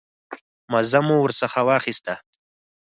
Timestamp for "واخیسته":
1.69-2.13